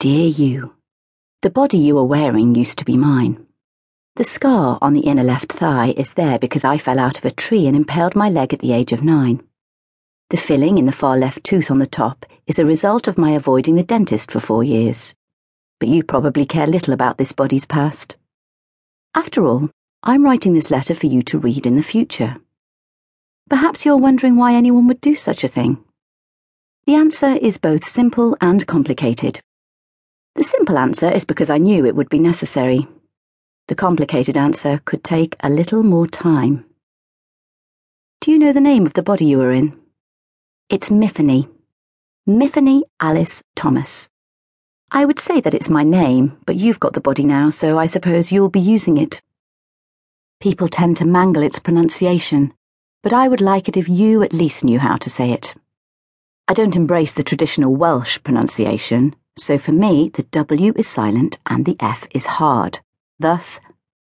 [0.00, 0.76] Dear you,
[1.42, 3.46] the body you are wearing used to be mine.
[4.16, 7.30] The scar on the inner left thigh is there because I fell out of a
[7.30, 9.42] tree and impaled my leg at the age of nine.
[10.30, 13.32] The filling in the far left tooth on the top is a result of my
[13.32, 15.14] avoiding the dentist for four years.
[15.78, 18.16] But you probably care little about this body's past.
[19.14, 19.68] After all,
[20.02, 22.38] I'm writing this letter for you to read in the future.
[23.50, 25.84] Perhaps you're wondering why anyone would do such a thing.
[26.86, 29.42] The answer is both simple and complicated.
[30.36, 32.86] The simple answer is because I knew it would be necessary.
[33.68, 36.64] The complicated answer could take a little more time.
[38.20, 39.78] Do you know the name of the body you are in?
[40.68, 41.48] It's Myfanwy.
[42.28, 44.08] Myfanwy Alice Thomas.
[44.92, 47.86] I would say that it's my name, but you've got the body now, so I
[47.86, 49.20] suppose you'll be using it.
[50.40, 52.52] People tend to mangle its pronunciation,
[53.02, 55.54] but I would like it if you at least knew how to say it.
[56.48, 61.64] I don't embrace the traditional Welsh pronunciation, so for me, the W is silent and
[61.64, 62.80] the F is hard.
[63.18, 63.60] Thus,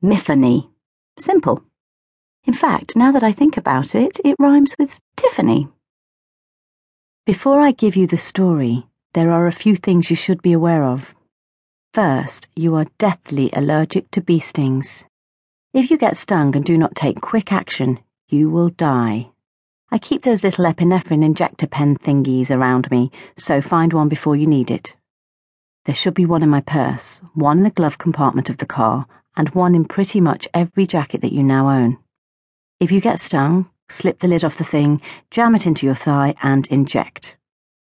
[0.03, 0.69] Myfanwy.
[1.17, 1.63] Simple.
[2.45, 5.69] In fact, now that I think about it, it rhymes with Tiffany.
[7.25, 10.83] Before I give you the story, there are a few things you should be aware
[10.83, 11.15] of.
[11.93, 15.05] First, you are deathly allergic to bee stings.
[15.73, 19.29] If you get stung and do not take quick action, you will die.
[19.89, 24.47] I keep those little epinephrine injector pen thingies around me, so find one before you
[24.47, 24.95] need it.
[25.85, 29.05] There should be one in my purse, one in the glove compartment of the car,
[29.35, 31.97] and one in pretty much every jacket that you now own.
[32.79, 36.35] If you get stung, slip the lid off the thing, jam it into your thigh,
[36.41, 37.35] and inject.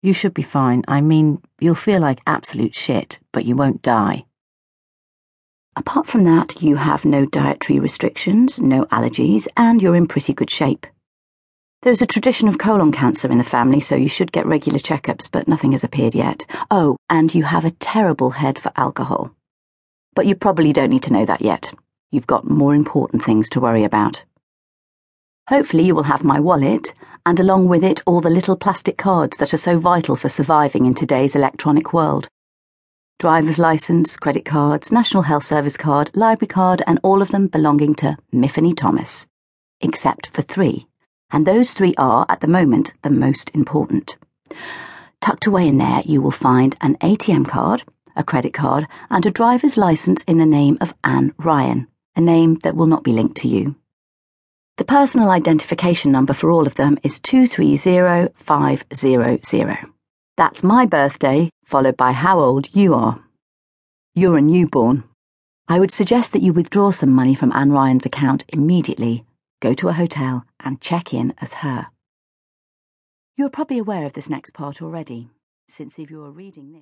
[0.01, 0.83] You should be fine.
[0.87, 4.25] I mean, you'll feel like absolute shit, but you won't die.
[5.77, 10.49] Apart from that, you have no dietary restrictions, no allergies, and you're in pretty good
[10.49, 10.85] shape.
[11.85, 15.29] There's a tradition of colon cancer in the family, so you should get regular checkups,
[15.31, 16.43] but nothing has appeared yet.
[16.71, 19.35] Oh, and you have a terrible head for alcohol.
[20.15, 21.71] But you probably don't need to know that yet.
[22.09, 24.23] You've got more important things to worry about.
[25.47, 26.91] Hopefully, you will have my wallet,
[27.23, 30.87] and along with it, all the little plastic cards that are so vital for surviving
[30.87, 32.27] in today's electronic world
[33.19, 37.93] driver's license, credit cards, National Health Service card, library card, and all of them belonging
[37.93, 39.27] to Myfanwy Thomas,
[39.81, 40.87] except for three
[41.31, 44.17] and those three are, at the moment, the most important.
[45.21, 47.83] Tucked away in there, you will find an ATM card,
[48.15, 52.55] a credit card, and a driver's license in the name of Anne Ryan, a name
[52.63, 53.75] that will not be linked to you.
[54.77, 59.77] The personal identification number for all of them is 230500.
[60.37, 63.23] That's my birthday, followed by how old you are.
[64.13, 65.05] You're a newborn.
[65.67, 69.25] I would suggest that you withdraw some money from Anne Ryan's account immediately
[69.65, 71.87] go to a hotel, and check in as her.
[73.35, 75.31] You're probably aware of this next part already,
[75.67, 76.73] since if you are reading this,